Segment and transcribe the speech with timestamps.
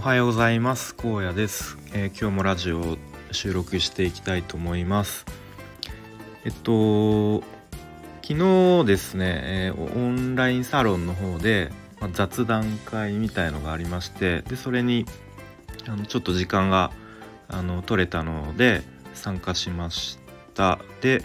[0.00, 0.96] おはようございます。
[0.98, 2.96] 荒野です、えー、今日もラジオを
[3.32, 5.26] 収録していきたいと思います。
[6.42, 7.42] えっと
[8.22, 15.04] 昨日ですね、えー、オンラインサロンの方で、まあ、雑談会みたいのがありましてでそれに
[15.86, 16.92] あのちょっと時間が
[17.48, 20.18] あの取れたので参加しまし
[20.54, 20.78] た。
[21.02, 21.22] で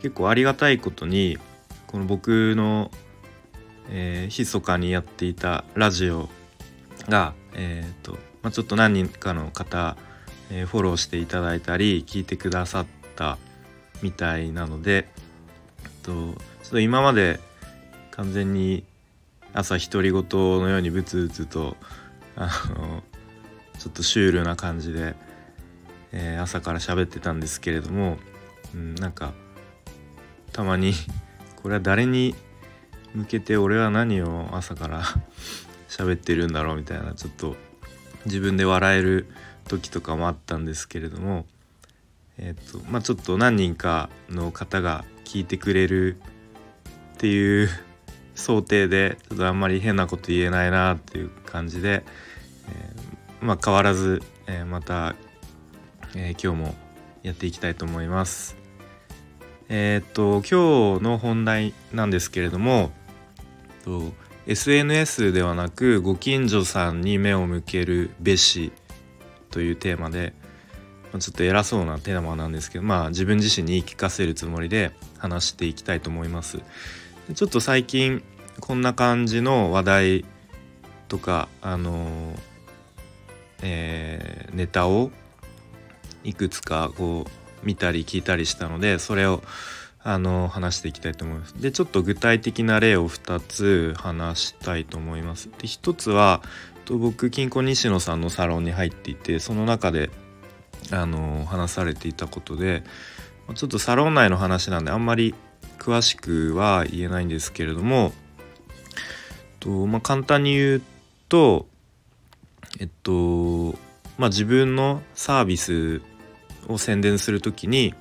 [0.00, 1.38] 結構ありがたいことに
[1.88, 2.92] この僕の、
[3.90, 6.28] えー、密かにやっていたラジオ
[7.08, 9.96] が、えーとまあ、ちょっと何人かの方、
[10.50, 13.38] えー、フォローしていただいたり聞いてくださった
[14.02, 15.08] みたいなので、
[15.82, 16.32] えっと、ちょ
[16.68, 17.40] っと今まで
[18.12, 18.84] 完全に
[19.54, 21.76] 朝独り言のようにブツブツと
[22.36, 23.02] あの
[23.78, 25.14] ちょっとシュールな感じで、
[26.12, 28.18] えー、朝から喋ってたんですけれども、
[28.74, 29.32] うん、なんか
[30.52, 30.92] たまに
[31.62, 32.34] これは誰に
[33.14, 35.02] 向けて俺は何を朝から
[35.96, 37.56] 喋ってるんだろうみたいなちょっと
[38.26, 39.26] 自分で笑える
[39.66, 41.46] 時とかもあったんですけれども
[42.38, 46.18] えっ、とまあちょっと何人かの方が聞いてくれる
[47.14, 47.70] っていう
[48.34, 52.04] 想定でちょっとあんまり変なこと言えないなっていう感じで、
[52.68, 55.14] えー、まあ変わらず、えー、また、
[56.14, 56.74] えー、今日も
[57.22, 58.56] やっていきたいと思います。
[59.70, 62.92] えっと今日の本題なんですけれども
[63.78, 68.72] えっと SNS ではなくご近所さんに目を向けるべし
[69.50, 70.34] というテーマで
[71.18, 76.60] ちょっと偉そうなテーマなんですけどまあ自分自身に言い聞かせるつもりで話していきたいと思います。
[77.34, 78.22] ちょっと最近
[78.60, 80.24] こんな感じの話題
[81.08, 82.34] とかあの
[83.62, 85.10] えー、ネタを
[86.24, 89.42] いくつかこう見たり聞いたりしたのでそれを
[90.08, 91.54] あの話していきたいと思います。
[91.60, 95.48] でちょっと具体的な例を2つ話したいと思います。
[95.58, 96.42] で1つは
[96.84, 100.10] と僕金庫西野さんのサロンに入っていてその中で
[100.92, 102.84] あの話されていたことで
[103.56, 105.34] ちょっとサロン内の話なんであんまり
[105.80, 108.12] 詳しくは言えないんですけれども
[109.58, 110.82] と、まあ、簡単に言う
[111.28, 111.66] と
[112.78, 113.72] えっと
[114.18, 116.00] まあ自分のサービス
[116.68, 117.92] を宣伝する時に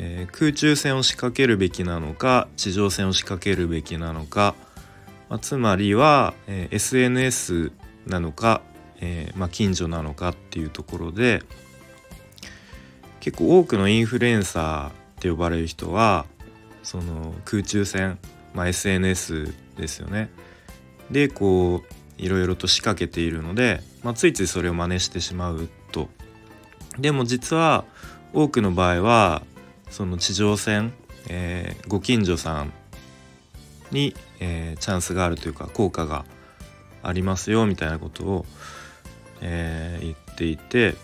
[0.00, 4.54] えー、空中戦を仕掛けるべきなのか地上戦を仕掛けるべきなのか、
[5.28, 7.72] まあ、つまりは、えー、SNS
[8.06, 8.62] なのか、
[9.00, 11.42] えー、まあ、近所なのかっていうところで
[13.18, 16.26] 結構多くのインフルエンサーって呼ばれる人は
[16.84, 18.18] その空中戦、
[18.54, 20.30] まあ、SNS ですよね。
[21.10, 26.08] でこういろいろと仕掛けているので、まあ、ついついそれを真似してしまうと。
[26.98, 27.84] でも実は
[28.32, 29.42] 多くの場合は
[29.90, 30.92] その地上戦、
[31.28, 32.72] えー、ご近所さん
[33.90, 36.24] に、えー、チャンスがあるというか効果が
[37.02, 38.46] ありますよみたいなことを、
[39.40, 40.94] えー、言っていて、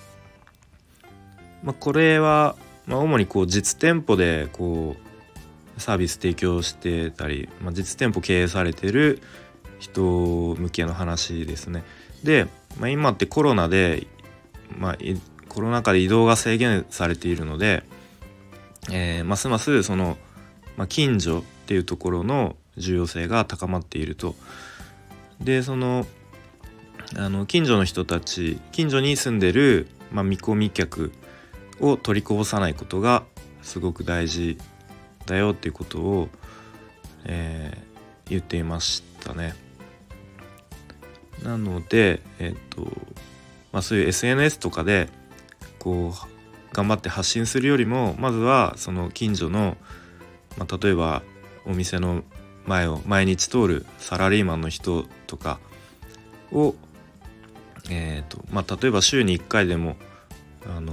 [1.62, 2.56] まあ、これは、
[2.86, 9.20] まあ、主にこう実店舗でこうサービス提供してたり、まあ、実店舗経営されてる
[9.78, 10.02] 人
[10.54, 11.84] 向けの話ですね。
[12.22, 12.46] で、
[12.78, 14.06] まあ、今ってコロナで、
[14.78, 14.98] まあ、
[15.48, 17.82] コロナ禍で移動が制限されているので、
[18.90, 20.16] えー、ますますその、
[20.76, 24.34] まあ、近所っていうところの重要性が高まっていると。
[25.40, 26.06] でその
[27.16, 31.12] あの近所の人たち近所に住んでる、まあ、見込み客
[31.80, 33.24] を取りこぼさないことが
[33.62, 34.58] すごく大事
[35.26, 36.28] だよっていうことを、
[37.24, 39.54] えー、言っていましたね。
[41.42, 42.86] なので、えっ、と
[43.74, 45.08] まあ、そういう SNS とかで
[45.80, 46.33] こう
[46.74, 49.78] 頑張って発信するよりもまずはその近所の、
[50.58, 51.22] まあ、例えば
[51.64, 52.22] お店の
[52.66, 55.60] 前を毎日通るサラリーマンの人とか
[56.52, 56.74] を、
[57.90, 59.96] えーとまあ、例えば週に1回でも
[60.66, 60.92] あの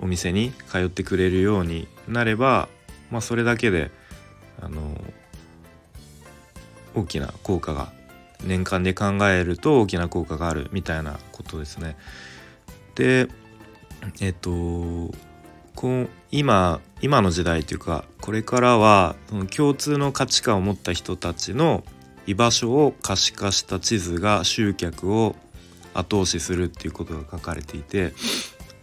[0.00, 2.68] お店に通ってくれるようになれば、
[3.10, 3.90] まあ、それだけで
[4.60, 5.00] あの
[6.94, 7.92] 大きな効果が
[8.44, 11.96] 年間で考えると大きな効果があるみたいなことですね。
[12.96, 13.28] で
[14.20, 14.50] えっと
[15.74, 21.84] こう今今の時代というかこれからはその共通の価値観を持った人たちの
[22.26, 25.34] 居場所を可視化した地図が集客を
[25.94, 28.12] 後押しするっていうことが書かれていて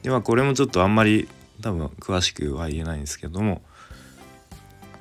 [0.03, 1.27] ではこれもちょっとあんまり
[1.61, 3.61] 多分詳しくは言えないんですけども、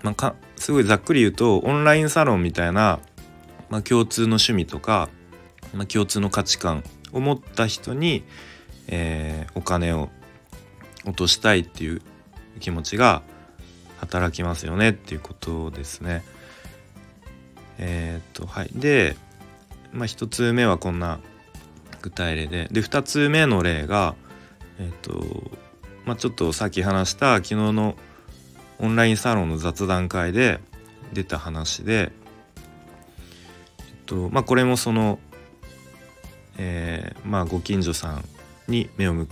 [0.03, 3.01] まあ、かすごいざっくり言うとオンラインサロンみたいな、
[3.71, 5.09] まあ、共通の趣味とか、
[5.75, 6.83] まあ、共通の価値観
[7.13, 8.25] を持った人に
[8.89, 10.09] えー、お金を
[11.05, 12.03] 落としたいっていう
[12.61, 13.23] 気持ちが
[13.99, 16.23] 働きますよねっていうことですね。
[17.79, 19.17] えー、っとはいで、
[19.93, 21.21] まあ、1つ目はこんな
[22.03, 24.15] 具体例でで2つ目の例が
[24.81, 25.51] えっ、と
[26.05, 27.97] まあちょっとさっき話した昨日の
[28.81, 30.61] オンラインサロンの雑談会で
[31.13, 32.13] 出た話で、
[33.81, 35.19] えっとまあ、これもその、
[36.59, 38.25] えー、まあ、ご近所さん
[38.69, 39.29] に目を向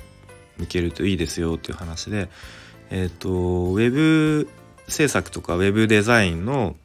[0.68, 2.28] けるといいですよっていう話で、
[2.90, 4.48] えっと、ウェブ
[4.88, 6.76] 制作とかウェブデザインの、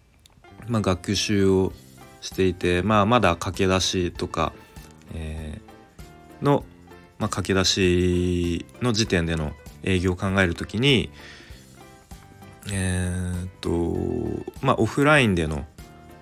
[0.67, 1.73] まあ、学習を
[2.21, 4.53] していて、まあ、まだ駆け出しとか、
[5.13, 6.63] えー、の、
[7.19, 9.53] まあ、駆け出しの時点での
[9.83, 11.09] 営業を考える時に
[12.69, 13.69] え、っと
[14.61, 15.65] まあオフラインでの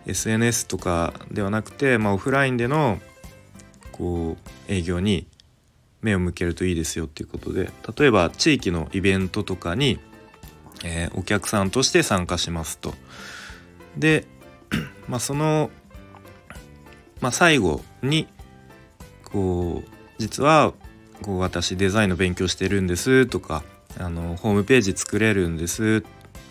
[0.06, 3.00] SNS とかではなくて、まあ、オフラインでの
[3.92, 5.28] こう営業に
[6.02, 10.00] 目を向けるといいですよっていうことで例えば地域のイベントとかに、
[10.84, 12.94] えー、お客さんとして参加しますと。
[13.98, 14.26] で、
[15.08, 15.72] まあ、その、
[17.22, 18.28] まあ、最後に
[19.26, 20.74] こう実は
[21.22, 23.64] こう私デザインの勉強してるんですとか
[23.98, 26.04] あのホームページ作れるんです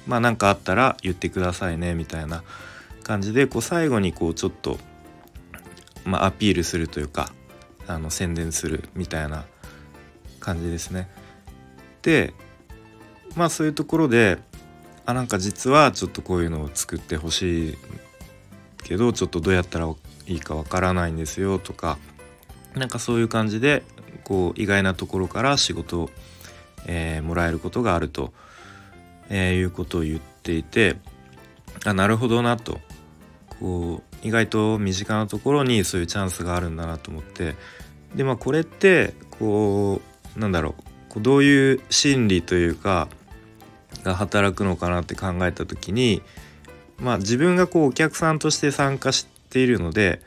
[0.06, 2.42] まあ何かあったら言ってくださいねみたいな
[3.02, 4.78] 感じでこう最後にこうちょっと、
[6.04, 7.32] まあ、アピールするというか
[7.88, 9.44] あの宣伝するみたいな
[10.40, 11.08] 感じですね。
[12.02, 12.32] で
[13.34, 14.38] まあそういうところで
[15.06, 17.78] あなんか実はちょっとこういうのを作ってほしい
[18.84, 19.86] けどちょっとどうやったら
[20.26, 21.98] いいかわからないんですよとか
[22.74, 23.82] なんかそういう感じで
[24.24, 26.10] こう意外なところから仕事を、
[26.86, 28.32] えー、もらえることがあると、
[29.30, 30.96] えー、いうことを言っていて
[31.84, 32.80] あなるほどなと
[33.58, 37.54] こう意外と身近なところにそういうチャンスがあるんだなと思って
[38.14, 40.00] でまあこれってこ
[40.36, 43.08] うなんだろうこうどういう心理というか
[44.02, 46.22] が働くのかなって考えた時に
[46.98, 50.20] まあ自分がこうお客さんとして参加しているので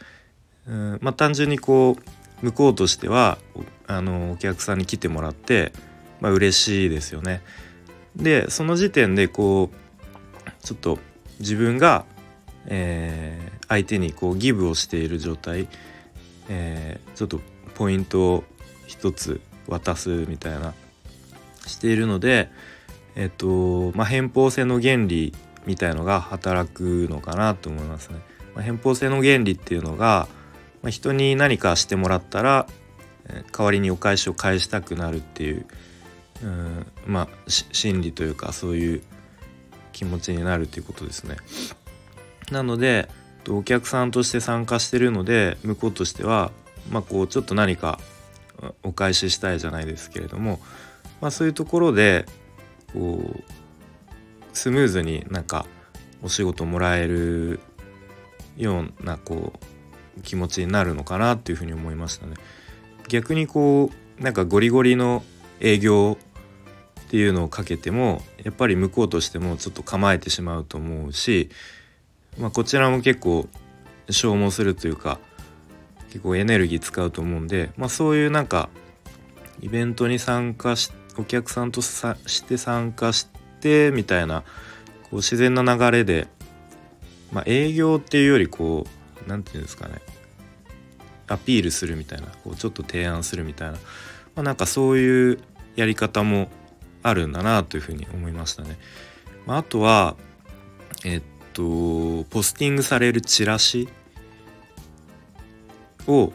[0.68, 3.38] うんまあ単純にこう向こうとしては
[3.88, 5.74] あのお客さんに来てもらって
[6.20, 7.42] まあ嬉しいですよね。
[8.16, 11.00] でその時点でこうちょっと
[11.40, 12.06] 自分が、
[12.68, 15.70] えー、相手にこうギブをしている状態、
[16.50, 17.40] えー、ちょっと
[17.74, 18.44] ポイントを
[18.86, 19.40] 一つ
[19.70, 20.74] 渡すみたいな
[21.66, 22.50] しているので
[23.16, 25.34] えっ、とまあ偏方性の原理
[25.66, 28.20] みたいのが働くのかなと思いますね。
[28.56, 30.28] まあ、偏方性の原理っていうのが、
[30.82, 32.68] まあ、人に何かしてもらったら、
[33.28, 35.66] えー、代わりにお返しを返したくなるっていう
[36.44, 39.02] うんまあ心理というかそういう
[39.94, 41.38] 気持ちになるっていうことですね。
[42.52, 43.08] なので
[43.50, 46.52] お客さんとして参加してるので向こうとしては
[46.92, 48.00] まあこうちょっと何か
[48.84, 50.60] お返ししたいじゃないですけれども、
[51.20, 52.26] まあ、そういうところで
[52.94, 53.44] こう
[54.54, 55.66] スムーズになんか
[56.22, 57.60] お仕事もらえる
[58.58, 59.54] ようなこ
[60.18, 62.36] う気持ちになるのかなっていうふうに思いましたね。
[63.08, 63.90] 逆にこ
[64.20, 65.24] うなんかゴリゴリの
[65.60, 66.18] 営業
[67.02, 71.50] っていうのをかけてもやっぱり向こうとしてもちょっと構えてしまうと思うし、
[72.38, 73.48] まあ、こちらも結構
[74.10, 75.19] 消耗するというか
[76.07, 78.69] 結構エネルギー使うと思うんで、まあ、そういうなんか
[79.62, 83.28] イベントに参加しお客さんとさして参加し
[83.60, 84.44] てみたいな
[85.04, 86.28] こう自然な流れで、
[87.31, 88.86] まあ、営業っていうよりこ
[89.25, 90.01] う何て言うんですかね
[91.27, 93.79] アピールするみたいなこうちょっと提案するみたいな、ま
[94.38, 95.39] あ、なんかそういう
[95.75, 96.50] やり方も
[97.03, 98.77] あるんだなというふうに思いましたね。
[99.46, 100.15] まあ、あとは
[101.03, 101.22] えっ
[101.53, 103.89] とポスティングされるチラシ
[106.08, 106.34] を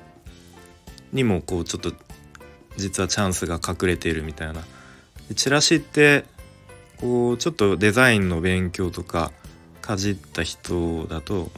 [1.13, 1.93] にもこうちょっと
[2.77, 4.63] 実はチャンスが隠れているみたいな
[5.29, 5.35] で。
[5.35, 6.25] チラシって
[7.01, 9.33] こうちょっとデザインの勉強とか
[9.83, 11.51] かじった人だと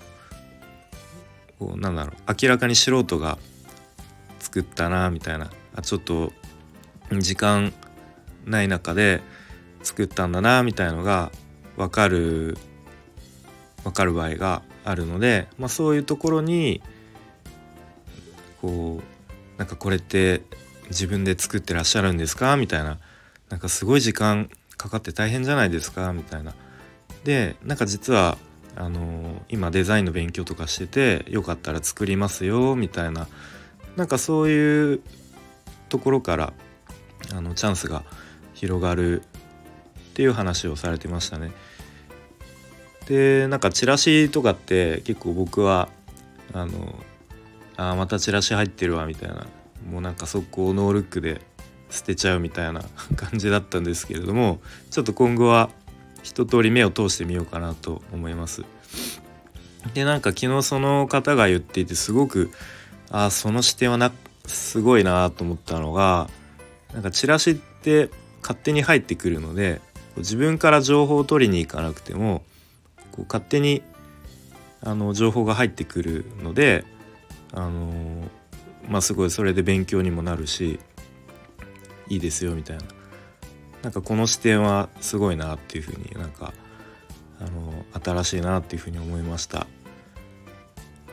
[1.59, 3.39] こうなんだろう明らかに素人が
[4.39, 6.33] 作ったなみたいなあちょっと
[7.19, 7.73] 時間
[8.45, 9.21] ない中で
[9.83, 11.31] 作ったんだなみたいのが
[11.77, 12.57] 分かる
[13.85, 16.83] 分かる場合があるので、まあ、そういうところに
[18.61, 20.43] こうなんかこれって
[20.89, 22.57] 自分で作ってらっしゃるんですか？
[22.57, 22.99] みたいな。
[23.51, 26.13] なんかすごい時間かかって大変じゃないですか？
[26.13, 26.55] みたいな。
[27.25, 28.39] でなんか実は
[28.77, 32.77] あの、今デザインの勉強とかしててよかったら作りますよ？
[32.77, 33.27] みたいな。
[33.97, 35.01] なんかそういう
[35.89, 36.53] ところから
[37.35, 38.05] あのチャンスが
[38.55, 39.25] 広がるっ
[40.15, 41.51] ていう話をされてましたね。
[43.09, 45.89] でなんかチラシとかって結構僕は
[46.53, 46.95] あの
[47.77, 49.47] あまたチラシ入ってるわみたいな
[49.91, 51.41] もうなんか速攻ノールックで
[51.89, 52.83] 捨てちゃうみたいな
[53.17, 54.61] 感じだったんですけれども
[54.91, 55.71] ちょっと今後は
[56.23, 58.65] 一通り目を通してみようかなと思います。
[59.95, 62.51] でなんか昨日その方が言っていてすごく
[63.11, 64.13] あその視点はな
[64.45, 66.29] すごいなと思ったのが
[66.93, 68.11] なんかチラシって
[68.43, 69.81] 勝手に入ってくるので
[70.17, 72.43] 自分から情報を取りに行かなくても
[73.19, 73.83] こう勝手に
[74.81, 76.85] あの情報が入ってくるので
[77.53, 78.29] あの
[78.89, 80.79] まあすごいそれで勉強にもなるし
[82.09, 82.85] いいですよみたいな
[83.83, 86.53] なんかこの視点はすごいなっていうふうになんか
[87.41, 87.85] あの
[88.23, 89.67] 新しいなっていうふうに思いました。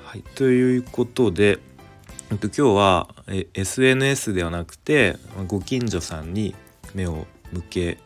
[0.04, 1.60] はい、ということで、
[2.32, 3.10] えっと、今日は
[3.54, 6.56] SNS ではなくてご近所さんに
[6.96, 7.98] 目を向け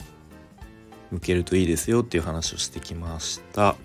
[1.11, 3.75] 向けるといいですよっていう話をしてきました。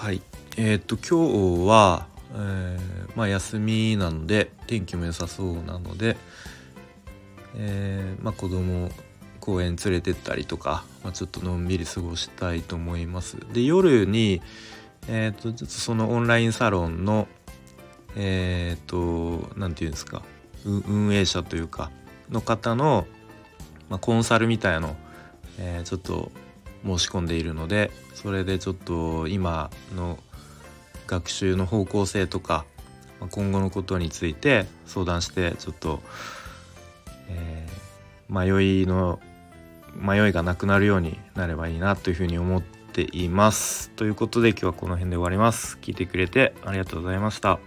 [0.00, 0.22] はい
[0.56, 6.16] えー、っと今日は、えー、まあ、休みなので天気も良さそうなので、
[7.54, 8.90] えー、まあ、子供
[9.40, 13.36] 公園連れてったりとか、まあ、ちょっとのんびり過ごしたいと思います。
[13.52, 14.40] で夜に、
[15.06, 17.28] えーと、ちょっとそのオンラインサロンの
[18.16, 20.22] えっ、ー、と何て言うんですか
[20.64, 21.90] 運営者というか
[22.30, 23.06] の方の、
[23.90, 24.96] まあ、コンサルみたいの、
[25.58, 26.32] えー、ちょっと
[26.84, 30.18] 申し込んでいるのでそれでちょっと今の
[31.06, 32.64] 学習の方向性とか
[33.30, 36.00] 今後のことについて相談してちょっと、
[37.28, 39.20] えー、迷いの
[39.94, 43.90] 迷いがなくなるようになればいいなというふうに思っています。
[43.90, 45.78] ということで今日はこの辺で終わります。
[45.82, 47.58] 聞いてくれてありがとうございました。